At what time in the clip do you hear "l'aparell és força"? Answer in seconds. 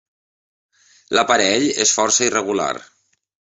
1.17-2.25